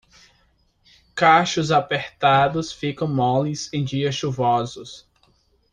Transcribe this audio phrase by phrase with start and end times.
[1.15, 5.07] Cachos apertados ficam moles em dias chuvosos.